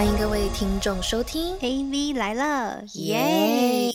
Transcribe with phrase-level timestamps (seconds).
[0.00, 3.92] 欢迎各位听众收听 AV 来了，耶！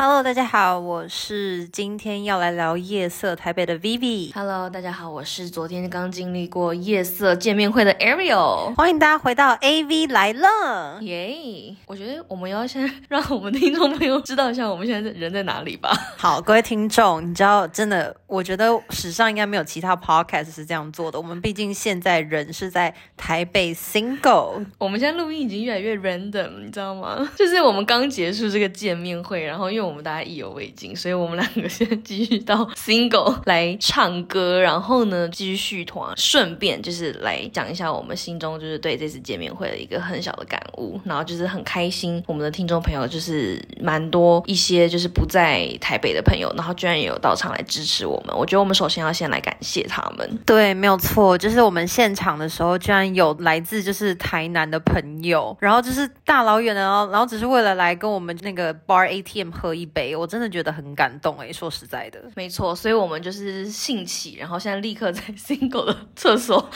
[0.00, 8.72] Hello，大家好，我是今天要来聊夜色台北的 Vivi，Hello，大家好，我是昨天刚经历过夜色见面会的 Ariel。
[8.76, 11.00] 欢迎大家回到 AV 来了。
[11.00, 15.90] 耶我觉得我们要先让我们听众朋友知道一下我们现在人在哪里吧。
[16.16, 21.18] 好，各位听众，你知道，真的，我觉得史上应该没有其他 podcast 是这样做的。
[21.18, 27.28] 我们毕竟现在人是在台北 single，我们现在录音已经越来越 random，你知道吗？
[27.36, 50.38] 就是我们刚结束这个见面会，然后因为我们大家意犹未尽，所以我们两个现在继续到 single 来唱歌，然后呢继续续团，顺便就是来讲一下我们心中就是对这次见面会的一个很小的感悟，然后就是很开心，我们的听众朋友就是蛮多一些就是不在台北的朋友，然后居然也有到场来支持我们，我觉得我们首先要先来感谢他们。
[50.44, 62.20] 对，没有错，就是我们现场的时候，居然有来自就是台南的朋友，然后就是大老远的哦，然后只是为了来跟我们那个 bar ATM 喝一杯，我真的觉得很感动诶，说实在的。
[62.34, 66.68] 没错，所以我们就是兴起，然后现在立刻在 single 的厕所。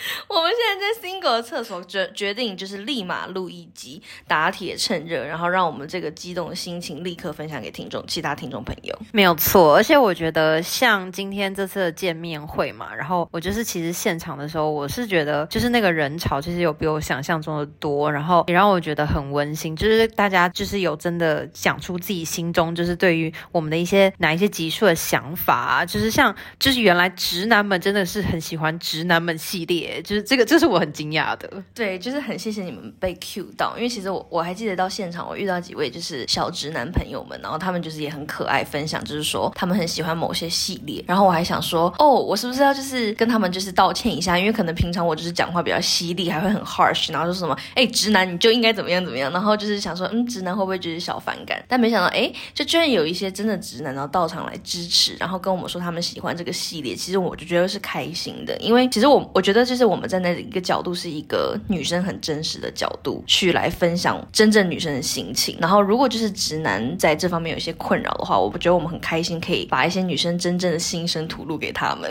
[0.28, 8.98] 我们现在在 single 厕所决决定就是立马录一集，打铁趁热，然后让我们这个激动的心情立刻分享给听众，其他听众朋友。
[9.12, 31.50] 没有错，而且我觉得像今天这次的见面会嘛，然后我就是其实现场的时候，我是觉得就是那个人潮其实有比我想象中的多，然后也让我觉得很温馨，就是大家就是有真的讲出自己心中就是对于我们的一些哪一些集数的想法，就是像就是原来直男们真的是很喜欢直男们系列，就是这个这是我很惊讶的。
[31.74, 51.62] 对，就是很谢谢你们被 Q 到，因为其实我我还记得到现场，我遇到几位就是小直男朋友们，然后他们就是也很可爱，分享就是说他们很喜欢某些系列，然后我还想说，哦，我是不是要就是跟他们就是道歉一下，因为可能平常我就是讲话比较犀利，还会很 harsh，然后说什么，哎，直男你就应该怎么样怎么样，然后就是想说，嗯，直男会不会觉得小反感？
[51.68, 72.10] 但没想到，哎，就居然有一些真的直男然后到场来支持，然后跟我们说他们喜欢这个系列，其实我就觉得是开心的，因为其实我我觉得就是我们站在一个角度是一个女生很真实的角度去来分享真正女生的心情，然后如果就是直男在这方面有一些困扰的话，我不觉得我们很开心可以把一些女生真正的心声吐露给他们。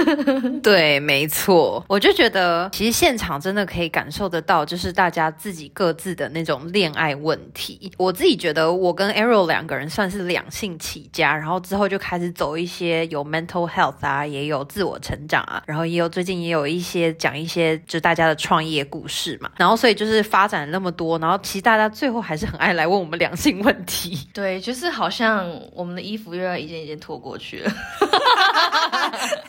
[0.62, 7.90] 对，没错，我就觉得其实现场真的可以感受得到，就是大家自己各自的那种恋爱问题。
[7.96, 24.28] 我自己觉得我跟 Arrow 两个人算是两性起家，然后之后就开始走一些有 mental health 啊，也有自我成长啊，然后也有最近也有一些讲一些就大家的创业故事嘛，然后所以就是发展那么多，然后其实大家最后还是很爱来问我们良性问题。
[24.32, 27.72] 对，就是好像我们的衣服又要一件一件脱过去了。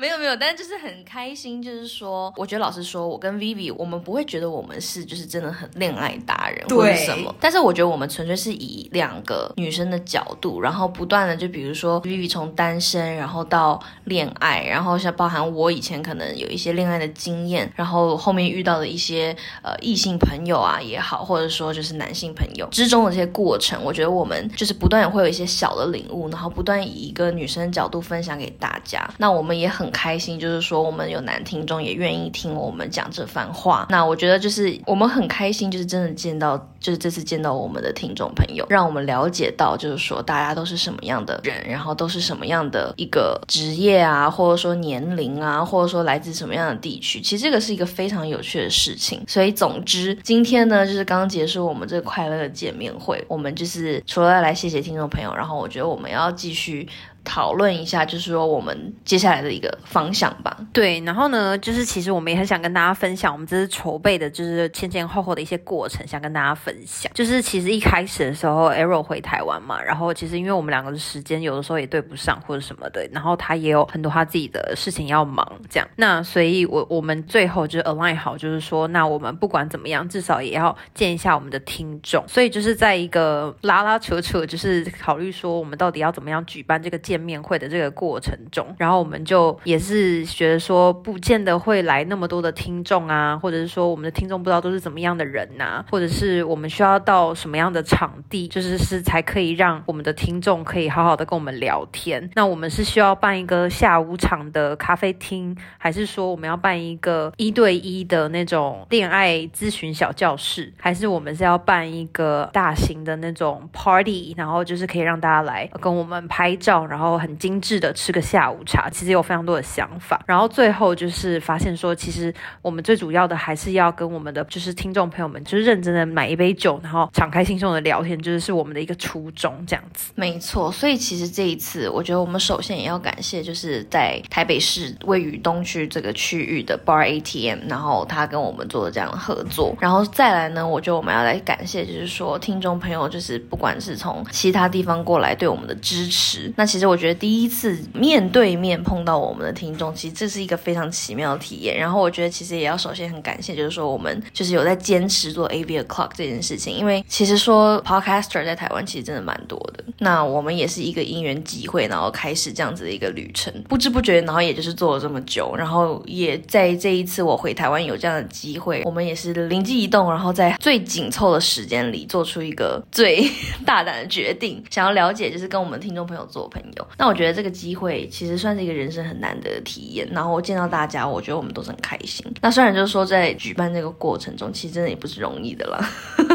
[0.00, 33.86] 没有没有，但就是很开心，就是说，我觉得老实说，我跟 Vivi，我们不会觉得我们是就是真的很恋爱达人或者什么，但是我觉得我们纯粹是以两个女生的角度，然后不断的就比如说 Vivi 从单身，然后到恋爱，然后像包含我以前可能有一些恋爱的经验，然后后面遇到的一些呃异性朋友啊也好，或者说就是男性朋友之中的这些过程，我觉得我们就是不断也会有一些小的领悟，然后不断以一个女生的角度分享给大家，那我们也很开心，就是说我们有男听众也愿意听我们讲这番话。
[33.90, 47.20] 那我觉得就是我们很开心，就是真的见到，就是这次见到我们的听众朋友，让我们了解到，就是说大家都是什么样的人，然后都是什么样的一个职业啊，或者说年龄啊，或者说来自什么样的地区。
[47.20, 49.22] 其实这个是一个非常有趣的事情。
[49.26, 56.88] 所以总之，今天呢，就是刚结束我们这个快乐的见面会，我们就是除了来谢谢听众朋友，然后我觉得我们要继续。
[57.30, 60.56] 讨论一下，就是说我们接下来的一个方向吧。
[60.72, 67.12] 对，然后呢，就是其实我们也很想跟大家分享，我们这次筹备的，就是前前后后的一些过程，想跟大家分享。
[67.14, 75.88] 就是其实一开始的时候，Arrow 回台湾嘛，然后其实因为我们两个的时间有的时候也对不上或者什么的，然后他也有很多他自己的事情要忙，这样。
[75.94, 82.24] 那所以我我们最后就 align 好，就是说，那我们不管怎么样，至少也要见一下我们的听众。
[82.26, 86.98] 所以就是在一个拉拉扯扯，就是考虑说我们到底要怎么样举办这个。
[87.00, 102.30] 见面会的这个过程中，然后我们就也是觉得说，不见得会来那么多的听众啊，或者是说我们的听众不知道都是怎么样的人呐、或者是我们需要到什么样的场地，就是是才可以让我们的听众可以好好的跟我们聊天。
[102.34, 116.99] 那我们是需要办一个下午场的咖啡厅，还是说我们要办一个一对一的那种恋爱咨询小教室，还是我们是要办一个大型的那种 party，然后就是可以让大家来跟我们拍照，然后。
[117.00, 120.22] 然后很精致的吃个下午茶，其实有非常多的想法。
[120.26, 130.12] 然后最后就是发现说，其实我们最主要的还是要跟我们的就是听众朋友们，就是认真的买一杯酒，然后敞开心胸的聊天，就是是我们的一个初衷，这样子。
[130.14, 151.78] 没错，所以其实这一次，我觉得我们首先也要感谢，就是在台北市位于东区这个区域的 Bar ATM，然后他跟我们做的这样的合作，然后再来呢，我觉得我们要来感谢，就是说听众朋友，就是不管是从其他地方过来对我们的支持，那其实我觉得第一次面对面碰到我们的听众，其实这是一个非常奇妙的体验。
[151.78, 159.84] 然后我觉得其实也要首先很感谢，就是说我们就是有在坚持做 A V O'clock 这件事情，因为其实说 Podcaster 在台湾其实真的蛮多的。
[159.98, 173.30] 那我们也是一个因缘机会，然后开始这样子的一个旅程，不知不觉，然后也就是做了这么久，然后也在这一次我回台湾有这样的机会，我们也是灵机一动，然后在最紧凑的时间里做出一个最
[173.64, 176.79] 大胆的决定，想要了解就是跟我们听众朋友做朋友。
[176.96, 182.24] 那我觉得这个机会其实算是一个人生很难得的体验，然后见到大家，我觉得我们都是很开心。
[182.40, 185.90] 那虽然就是说在举办这个过程中，其实真的也不是容易的啦，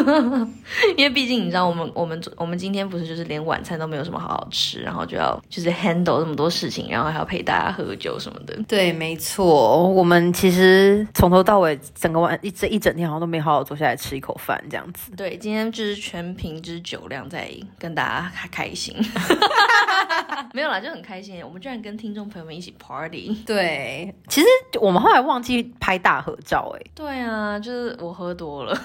[0.98, 8.56] 因为毕竟你知道，我们我们我们今天不是就是连晚餐都没有什么好好吃，然后就要就是 handle 这么多事情，然后还要陪大家喝酒什么的。
[8.68, 15.12] 对，没错，我们其实从头到尾整个晚一这一整天好像都没好好坐下来吃一口饭这样子。
[15.16, 17.50] 对，今天就是全凭之酒量在
[17.80, 18.96] 跟大家开开心。
[20.54, 23.36] 没有啦，就很开心，我们居然跟听众朋友们一起 party。
[23.46, 24.48] 对，其实
[24.80, 28.78] 我们后来忘记拍大合照，哎，对啊，就是我喝多了。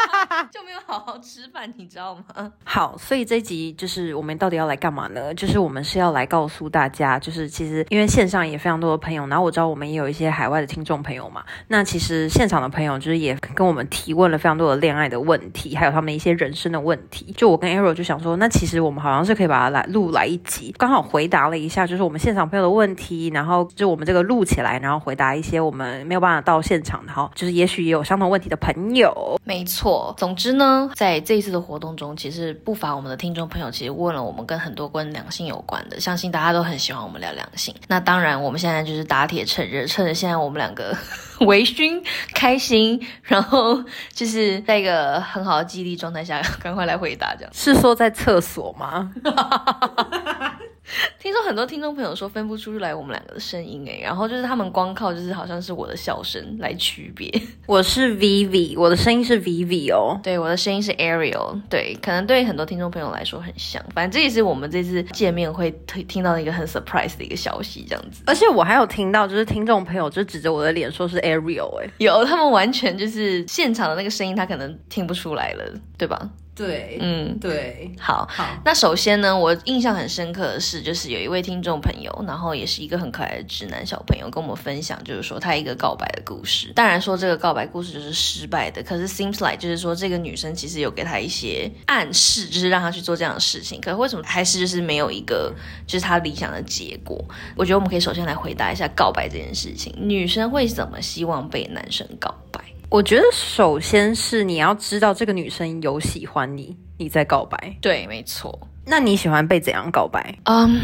[0.50, 2.52] 就没有好好吃饭，你知道吗？
[2.64, 5.32] 好，所以这集就是我们到底要来干嘛呢？
[5.34, 11.42] 就是我们是要来告诉大家，就是其实因为线上也非常多的朋友，然后我知道我们也有一些海外的听众朋友嘛。
[11.68, 17.32] 那其实现场的朋友就是也跟我们提问了非常多的恋爱的问题，还有他们一些人生的问题。
[17.36, 29.38] 就我跟 Arrow 就想说，那其实我们好像是可以把它来录来一集，刚好回答了一下，就是我们现场朋友的问题，然后就我们这个录起来，然后回答一些我们没有办法到现场，的哈就是也许也有相同问题的朋友。
[29.44, 29.85] 没错，
[30.16, 37.74] 总之呢，在这一次的活动中，其实不乏我们的听众朋友，其实问了我们跟很多跟两性有关的，相信大家都很喜欢我们聊两性。
[37.86, 40.96] 那当然，我们现在就是打铁趁热，趁着现在我们两个
[41.46, 42.02] 微醺、
[42.34, 47.34] 开心，然后就是在一个很好的记忆力状态下，赶快来回答。
[47.36, 49.12] 这样是说在厕所吗？
[51.18, 57.32] 听说很多听众朋友说分不出来我们两个的声音诶，然后就是他们光靠就是好像是我的笑声来区别。
[57.66, 60.18] 我是 Vivi，我的声音是 Vivi 哦。
[60.22, 61.60] 对，我的声音是 Ariel。
[61.68, 63.84] 对，可能对很多听众朋友来说很像。
[63.94, 68.22] 反正这也是我们这次见面会听听到一个很 surprise 的一个消息，这样子。
[68.26, 75.64] 而且我还有听到，就是听众朋友就指着我的脸说是 Ariel 哎，有他们完全就是现场的那个声音，他可能听不出来了，
[75.98, 76.30] 对吧？
[76.56, 78.58] 对，嗯，对，好，好。
[78.64, 86.72] 那首先呢，我印象很深刻的是，就是有一位听众朋友，然后也是一个很可爱的直男小朋友，跟我们分享，就是说他一个告白的故事。
[86.74, 93.78] 当然说这个告白故事就是失败的，可是 seems like 就是说这个女生其实有给他一些暗示，就是让他去做这样的事情。
[93.78, 95.54] 可是为什么还是就是没有一个
[95.86, 97.22] 就是他理想的结果？
[97.54, 102.60] 我觉得我们可以首先来回答一下告白这件事情，女生会怎么希望被男生告白？
[102.88, 107.76] 我觉得首先是你要知道这个女生有喜欢你，你在告白。
[107.80, 108.58] 对，没错。
[108.84, 110.38] 那你喜欢被怎样告白？
[110.44, 110.80] 嗯，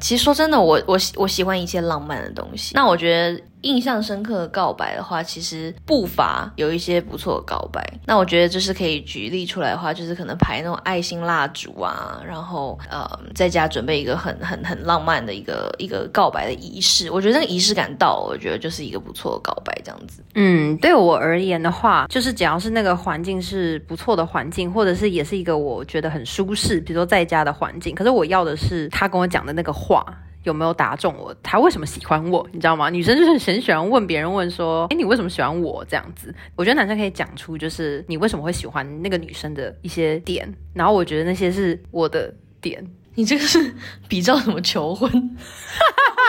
[0.00, 2.72] 其实说真的，我我我喜欢一些浪漫的东西。
[2.74, 3.42] 那我觉得。
[3.62, 7.82] 印象深刻的告白的话，其实不乏有一些不错的告白。
[8.06, 17.10] 那我觉得就是可以举例出来的话，就是可能排那种爱心蜡烛啊，然后呃，在家准备一个很 很很浪漫的一个一个告白的仪式。
[17.10, 20.22] 我觉得那个仪式感到，我觉得就是一个不错的告白这样子。
[20.34, 27.94] 嗯，对我而言的话，就是只要是那个环境是不错的环境，或者是也是一个我觉得很舒适，比如说在家的环境。
[27.94, 30.04] 可是我要的是他跟我讲的那个话。
[30.48, 31.32] 有没有打中我？
[31.42, 32.44] 他为什么喜欢我？
[32.52, 32.90] 你知道吗？
[32.90, 40.52] 女生就是很喜欢问别人，问说：“哎，你为什么喜欢我？”这样子，我觉得男生可以讲出，就是你为什么会喜欢那个女生的一些点。
[40.74, 42.84] 然后我觉得那些是我的点。
[43.14, 43.74] 你这个是
[44.08, 45.10] 比较什么求婚？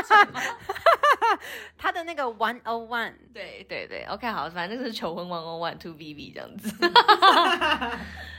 [1.82, 6.76] 他的那个 one o one，对对对，OK，好，反正就是求婚 one o one two b b 这样子。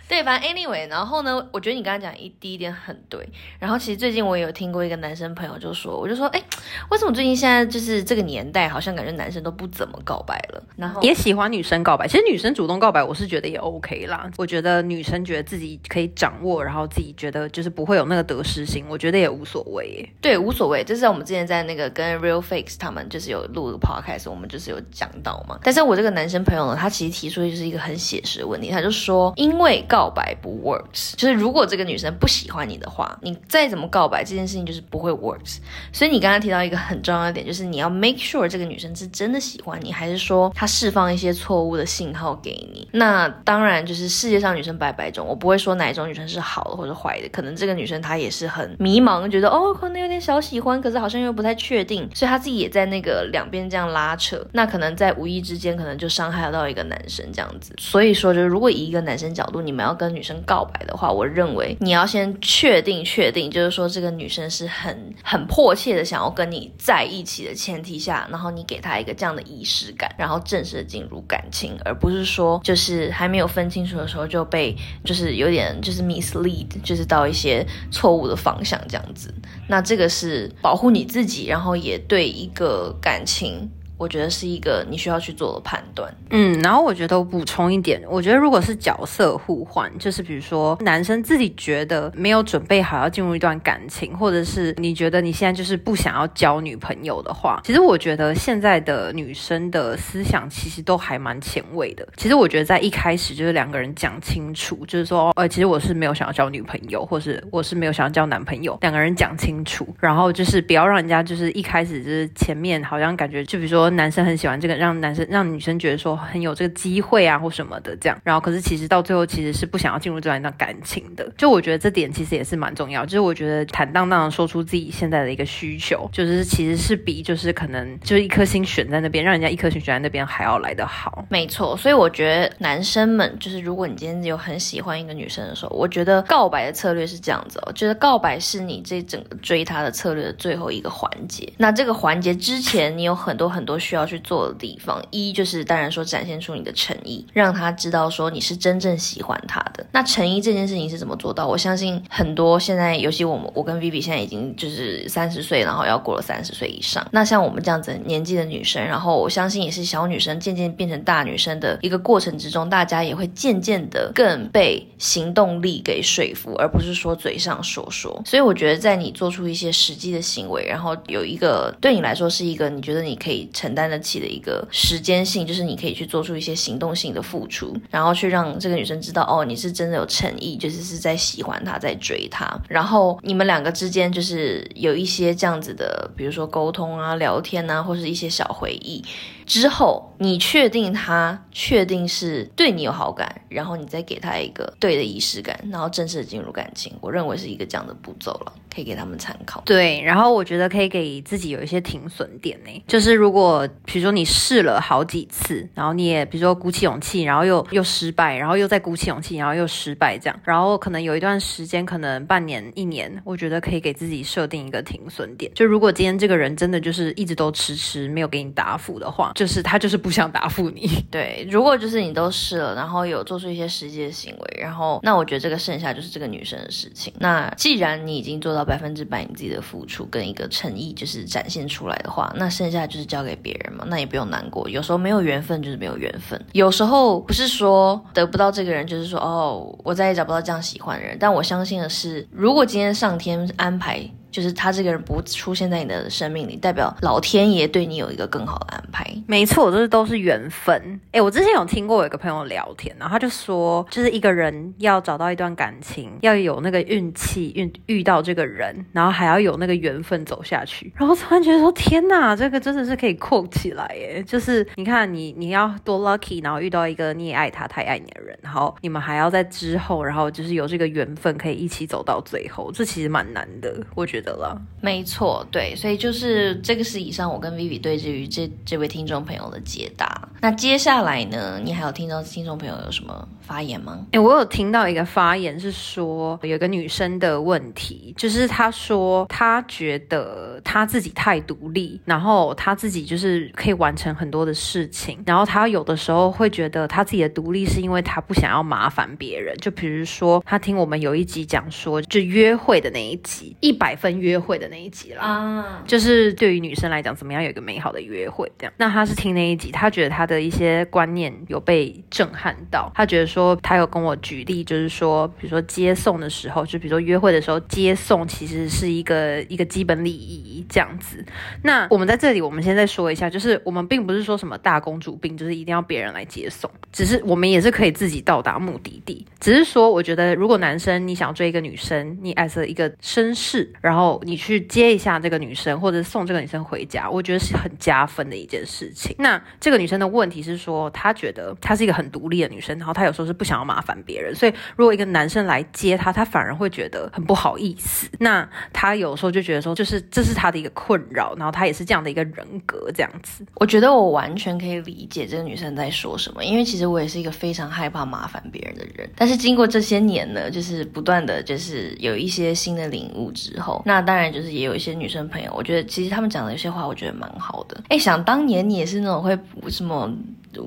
[0.06, 3.24] 对，反正 anyway，然后呢，我觉得你刚刚讲一第一点很对。
[3.60, 6.42] 然后其实最近我也有听过一个男生朋友就说，我就说，哎，
[6.90, 12.08] 为什么最近现在就是这个年代，好像感觉男生都不怎么告白了，然后也喜欢女生告白。
[12.08, 14.28] 其实女生主动告白，我是觉得也 OK 啦。
[14.36, 20.04] 我觉得女生觉得自己可以掌握，然后自己觉得就是不会有那个得失心，我觉得也无所谓。
[20.20, 20.82] 对，无所谓。
[20.82, 25.58] 就是我们之前在那个跟 Real Fakes 他们就是有录的 podcast，我们就是有讲到嘛。
[25.62, 35.58] 但是我这个男生朋友呢，他其实提出就是一个很写实的问题，他就说，因为告白不 works，就是如果这个女生不喜欢你的话，你再怎么告白，这件事情就是不会 works。
[35.92, 42.88] 所以你刚刚提到一个很重要的点，就是你要 make sure 这个女生是真的喜欢你，还是说她释放一些错误的信号给你？
[42.92, 57.74] 那当然就是世界上女生百百种，我不会说哪一种女生是好的或者坏的，可能这个女生她也是很迷茫，觉得哦可能有点小喜欢，可是好像又不太确定，所以她自己也在那个两边这样拉扯，那可能在无意之间可能就伤害到一个男生这样子。
[57.78, 79.32] 所以说，就是如果以一个男生角度，你们要跟女生告白的话，我认为你要先确定确定，就是说这个女生是很很迫切的想要跟你在一起的前提下，然后你给她一个这样的仪式感，然后正式的进入感情，而不是说就是还没有分清楚的时候就被就是有点就是 mislead，就是到一些错误的方向这样子。
[79.66, 83.68] 那这个是保护你自己，然后也对一个感感情
[84.00, 86.10] 我觉得是一个你需要去做的判断。
[86.30, 102.08] 嗯，然后我觉得我补充一点，我觉得如果是角色互换，就是比如说男生自己觉得没有准备好要进入一段感情，或者是你觉得你现在就是不想要交女朋友的话，其实我觉得现在的女生的思想其实都还蛮前卫的。
[102.16, 113.89] 其实我觉得在一开始就是两个人讲清楚，就是说，呃，其实我是没有想要交女朋友，或是我是没有想要交男朋友，两个人讲清楚，然后就是不要让人家就是一开始就是前面好像感觉就比如说。
[113.90, 118.18] 男生很喜欢这个，让男生让女生觉得说很有这个机会啊，或什么的这样。
[118.24, 121.28] 然后可是其实到最后其实是不想要进入这样一段感情的。
[121.36, 123.04] 就我觉得这点其实也是蛮重要。
[123.04, 131.26] 就是我觉得坦荡荡的说出自己现在的一个需求，就是其实是比就是可能就是一颗心选在那边，让人家一颗心选在那边还要来得好。
[131.28, 137.72] 没错，所以我觉得男生们就是如果你今天有很喜欢一个女生的时候，我觉得告白的策略是这样子哦。
[137.72, 141.52] 觉得告白是你这整个追她的策略的最后一个环节。
[141.56, 143.79] 那这个环节之前，你有很多很多。
[143.80, 149.84] 需要去做的地方，一就是当然说展现出你的诚意，让他知道说你是真正喜欢他的。
[149.90, 151.46] 那诚意这件事情是怎么做到？
[151.46, 157.06] 我相信很多现在，尤其我们我跟 Vivi 现在已经就是三十岁，然后要过了三十岁以上。
[157.10, 168.20] 那像我们这样子年纪的女生，然后我相信也是小女生渐渐变成大女生的一个过程之中，大家也会渐渐的更被行动力给说服，而不是说嘴上说说。
[168.26, 173.69] 所以我觉得在你做出一些实际的行为，然后有一个对你来说是一个你觉得你可以成。
[173.70, 182.50] 承担得起的一个时间性，就是你可以去做出一些行动性的付出，然后去让这个女生知道，哦，你是真的有诚意，就是是在喜欢她，在追她。
[182.68, 189.04] 然后你们两个之间就是有一些这样子的，比如说沟通啊、聊天啊，或是一些小回忆。
[189.46, 196.92] 之后，你确定他确定是对你有好感，然后你再给他一个对的仪式感，然后正式的进入感情。
[197.00, 199.60] 我认为是一个这样的步骤了，可以给他们参考。
[199.66, 203.49] 对，然后我觉得可以给自己有一些停损点呢，就是如果
[203.84, 215.50] 比如说你试了好几次，然后你也比如说鼓起勇气，然后又又失败，然后又再鼓起勇气，然后又失败这样，然后可能有一段时间，可能半年、一年，我觉得可以给自己设定一个停损点。
[215.54, 219.32] 就如果今天这个人真的就是一直都迟迟没有给你答复的话。
[219.34, 220.88] 就是他就是不想答复你。
[221.10, 227.12] 对，如果就是你都试了，然后有做出一些实际的行为，然后那我觉得这个剩下就是这个女生的事情。
[227.18, 234.68] 那既然你已经做到百分之百你自己的付出跟一个诚意就是展现出来的话，那剩下就是交给别人嘛，那也不用难过。
[234.68, 241.16] 有时候没有缘分就是没有缘分，有时候不是说得不到这个人就是说哦，我再也找不到这样喜欢的人。
[241.18, 244.08] 但我相信的是，如果今天上天安排。
[244.30, 249.04] 就是他这个人不出现在你的生命里，代表老天爷对你有一个更好的安排。
[249.26, 251.00] 没错，这都是缘分。
[251.12, 260.92] 哎，我之前有听过有一个朋友聊天，然后他就说，就是一个人要找到一段感情，要有那个运气运遇到这个人，然后还要有那个缘分走下去。
[260.96, 264.22] 然后突然觉得说，天哪，这个真的是可以扣起来耶！
[264.26, 274.19] 就是你看你你要多 lucky，然后遇到一个你也爱他，他也爱你的人，然后你们还要在之后，然后就是有这个缘分可以一起走到最后，这其实蛮难的，我觉得。
[274.20, 280.28] 的了，没错，对，所以就是这个是以上我跟 Vivi 对于这这位听众朋友的解答。
[280.40, 284.06] 那接下来呢，你还有听到听众朋友有什么发言吗？
[284.12, 299.56] 哎，我有听到一个发言是说，有个女生的问题，就是她说她觉得她自己太独立，然后她自己就是可以完成很多的事情，然后她有的时候会觉得她自己的独立是因为她不想要麻烦别人。
[299.58, 304.10] 就比如说，她听我们有一集讲说，就约会的那一集，一百分。
[304.20, 308.72] 约会的那一集啦，啊，就是对于女生来讲，怎么样有一个美好的约会这样？
[308.76, 312.90] 那她是听那一集，她觉得她的一些观念有被震撼到。
[312.94, 321.24] 他觉得说，他有跟我举例，就是说，比如说接送的时候，就比如说约会的时候接送，其实是一个一个基本礼仪这样子。
[321.62, 329.26] 那我们在这里，我们先再说一下，就是我们并不是说什么大公主病，就是一定要别人来接送，只是我们也是可以自己到达目的地。
[329.40, 339.14] 只是说，我觉得如果男生你想追一个女生，你爱着一个绅士，然后你去接一下这个女生，或者送这个女生回家，我觉得是很加分的一件事情。
[339.18, 348.06] 那这个女生的问问题是说，她觉得她是一个很独立的女生，然后她有时候是不想要麻烦别人，所以如果一个男生来接她，她反而会觉得很不好意思。
[348.18, 353.46] 那她有时候就觉得说，就是这是她的一个困扰，然后她也是这样的一个人格这样子。
[353.54, 359.08] 我觉得我完全可以理解这个女生在说什么，因为其实我也是一个非常害怕麻烦别人的人。
[359.16, 367.80] 但是经过这些年呢，就是不断的就是有一些新的领悟之后，那当然就是也有一些女生朋友，我觉得其实他们讲的有些话，我觉得蛮好的。
[367.88, 370.09] 哎，想当年你也是那种会什么？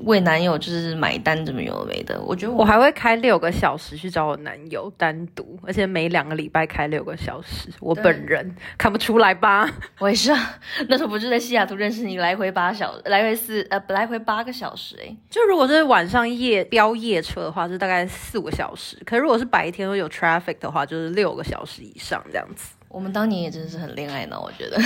[0.04, 2.18] 为男友就是买单，怎么有没的？
[2.22, 7.68] 我觉得我还会开六个小时去找我男友单独，而且每两个礼拜开六个小时。
[7.80, 9.70] 我本人看不出来吧？
[9.98, 10.58] 我也是啊，
[10.88, 15.14] 那时候不是在西雅图认识你，来回八小，来回四呃，来回八个小时哎。
[15.28, 22.74] 就如果是晚上夜飙夜车的话，是大概四五个小时；可如果是白天有 traffic 的话，就是六个小时以上这样子。
[22.94, 24.78] 我们当年也真的是很恋爱脑，我觉得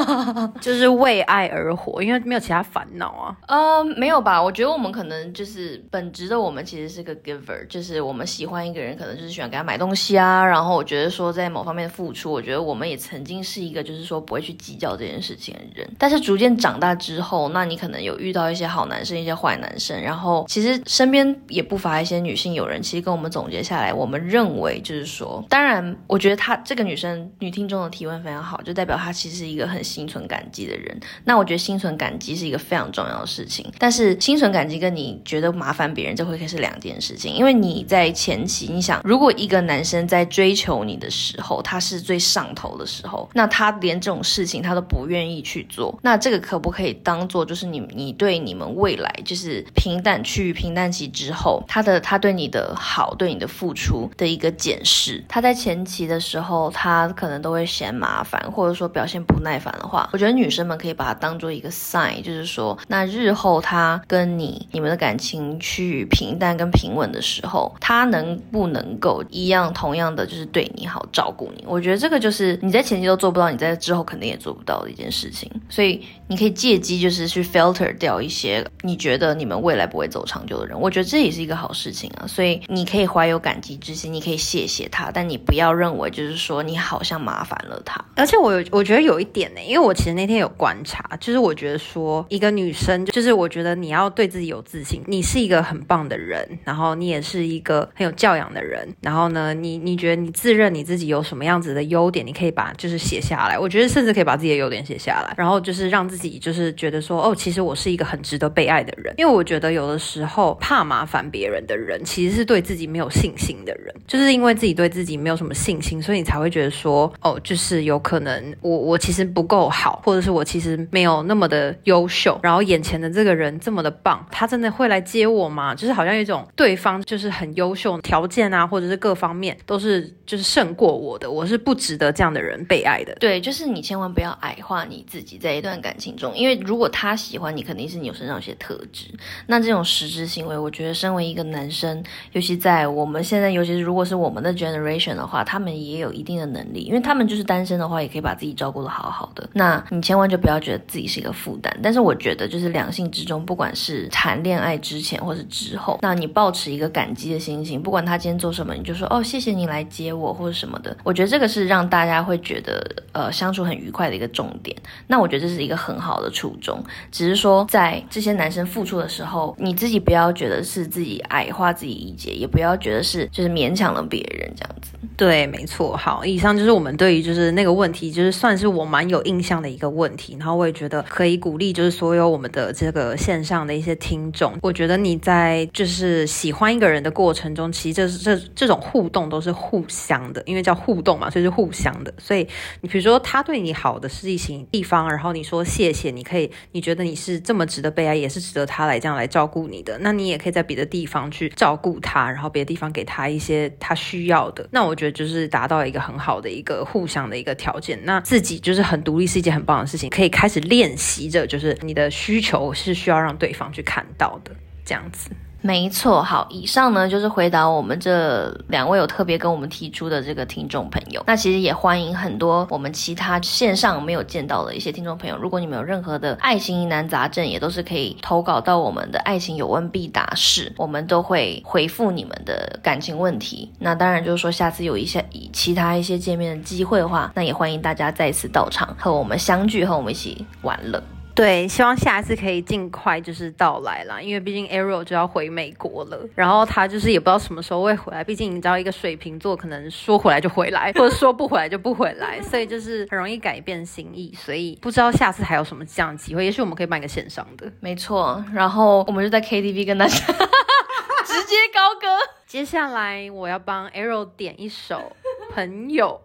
[0.62, 3.36] 就是为爱而活，因为没有其他烦恼啊。
[3.46, 4.42] 呃，没有吧？
[4.42, 10.42] 我觉得我们可能就是本质的，我们其实是个 giver，就是我们喜欢一个人，可能就是喜欢给他买东西啊。
[10.42, 15.86] 然后我觉得说在某方面付出，我觉得我们也曾经是一个就是说不会去计较这件事情的人。
[15.98, 27.49] 但是逐渐长大之后，那你可能有遇到一些好男生，一些坏男生，然后其实身边也不乏一些女性友人，其实跟我们总结下来，我们认为就是说，当然，我觉得她这个女生女。
[27.50, 31.00] 听众的提问非常好，就代表他其实是一个很心存感激的人。
[31.24, 33.66] 那我觉得心存感激是一个非常重要的事情。
[33.78, 37.34] 但是心存感激跟你觉得麻烦别人，这会是两件事情。
[37.34, 55.24] 因为你在前期，你想，如果一个男生在追求你的时候，他是最上头的时候，那他连这种事情他都不愿意去做，那这个可不可以当做就是你你对你们未来就是平淡趋于平淡期之后，他的他对你的好，对你的付出的一个检视？
[55.28, 57.39] 他在前期的时候，他可能。
[57.40, 71.64] 都会嫌麻烦，或者说表现不耐烦的话，我觉得女生们可以把它当做一个 sign，就是说，那日后他跟你你们的感情趋于平淡跟平稳的时候，他能不能够一样同样的就是对你好，照顾你？
[71.66, 75.48] 我觉得这个就是你在前期都做不到，你在之后肯定也做不到的一件事情。
[75.68, 82.26] 所以你可以借机就是去 filter 掉一些你觉得你们未来不会走长久的人，我觉得这也是一个好事情啊。
[82.26, 87.20] 所以你可以怀有感激之心，你可以谢谢他，但你不要认为就是说你好像。
[87.30, 117.09] 麻烦了他，而且我有，我觉得有一点呢，因为我其实那天有观察，就是我觉得说一个女生，就是我觉得你要对自己有自信，你是一个很棒的人，然后你也是一个很有教养的人，然后呢，你你觉得你自认你自己有什么样子的优点，你可以把就是写下来，我觉得甚至可以把自己的优点写下来，然后就是让自己就是觉得说，哦，其实我是一个很值得被爱的人，因为我觉得有的时候怕麻烦别人的人，其实是对自己没有信心的人，就是因为自己对自己没有什么信心，所以你才会觉得说。
[117.20, 125.74] 哦，就是有可能我我其实不够好，或者是我其实没有那么的优秀，然后眼前的这个人这么的棒，他真的会来接我吗？
[125.74, 133.14] 就是好像一种对方就是很优秀，条件啊，或者是各方面都是就是胜过我的，我是不值得这样的人被爱的。
[133.20, 139.06] 对，就是你千万不要矮化你自己在一段感情中，因为如果他喜欢你，肯定是你有身上有些特质。
[139.46, 147.14] 那这种实质行为，我觉得身为一个男生，尤其在我们现在，尤其是如果是我们的 generation 的话，他们也有一定的能力，因为他。
[147.20, 149.46] 们就是单身的话，也可以把自己照顾的好好的。
[149.52, 151.70] 那你千万就不要觉得自己是一个负担。
[151.82, 160.96] 但是我觉得，就是两性之中，不管是谈恋爱之前或是之后，那你保持一个感激的心情，不管他今天做什么，你就说哦，谢谢你来接我或者什么的。
[161.04, 162.82] 我觉得这个是让大家会觉得
[163.12, 164.74] 呃相处很愉快的一个重点。
[165.06, 166.82] 那我觉得这是一个很好的初衷。
[167.12, 174.92] 只是说在这些男生付出的时候，你自己不要觉得是自己矮化自己一截，也不要觉得是就是勉强了别人这样子。
[175.18, 175.90] 对，没错。
[175.96, 180.36] 好，以上就是我们对于就是那个问题，就是算是我蛮有印象的一个问题。
[180.38, 184.56] 然后我也觉得可以鼓励，就是所有我们的这个线上的一些听众。
[184.62, 192.12] 我觉得你在就是喜欢一个人的过程中，其实这这这种互动都是互相的，因为叫互动嘛，所以是互相的。
[192.18, 192.46] 所以
[192.80, 204.66] 你比如说他对你好的事情地方，然后你说谢谢，你可以你觉得你是这么值得被爱，也是值得他来这样来照顾你的，那你也可以在别的地方去照顾他，然后别的地方给他一些他需要的。
[204.72, 205.10] 那我觉得。
[205.10, 207.98] 就是达到一个很好的一个互相的一个条件。
[208.04, 214.52] 那自己就是很独立是一件很棒的事情，可以开始练习着，就是你的需求是需要让对方去看到的，
[214.84, 215.30] 这样子。
[215.62, 221.22] 没错，好，以上呢就是回答我们这两位有特别跟我们提出的这个听众朋友。
[221.26, 233.70] 那其实也欢迎很多我们其他线上没有见到的一些听众朋友，如果你们有任何的爱情疑难杂症，也都是可以投稿到我们的爱情有问必答室，我们都会回复你们的感情问题。
[233.78, 241.02] 那当然就是说，下次有一些其他一些见面的机会的话，那也欢迎大家再次到场和我们相聚，和我们一起玩乐。
[241.40, 260.14] 对，希望下一次可以尽快就是到来啦，因为毕竟 Arrow 就要回美国了，然后他就是也不知道什么时候会回来，毕竟你知道一个水瓶座可能说回来就回来， 或者说不回来就不回来，所以就是很容易改变心意，所以不知道下次还有什么这样的机会，也许我们可以办一个线上的，没错，然后我们就在 KTV 跟大家
[261.24, 262.06] 直接高歌。
[262.46, 265.16] 接下来我要帮 Arrow 点一首
[265.54, 266.20] 朋友。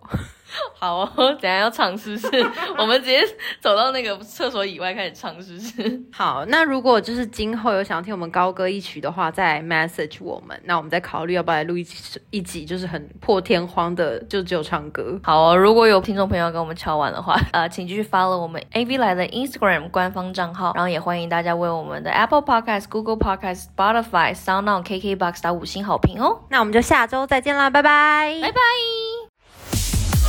[0.80, 2.52] 好哦， 等下要唱是不是？
[2.78, 3.22] 我们直接
[3.60, 6.02] 走到那个厕所以外开始唱是不是？
[6.12, 15.20] 好，那如果就是今后有想要听我们高歌一曲的话，再 message 我们，那我们再考虑要不要来录一集一集，就是很破天荒的，就只有唱歌。
[15.24, 26.42] 好哦，如果有听众朋友跟我们敲完的话，呃，请继续 follow 我们 AV 来的 Instagram 官方账号，然后也欢迎大家为我们的 Apple Podcast、Google Podcast、Spotify、SoundOn、KKBox 打五星好评哦。
[26.50, 29.25] 那我们就下周再见啦，拜拜，拜拜。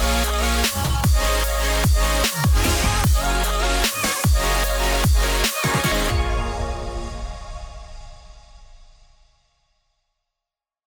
[0.07, 0.46] Bye.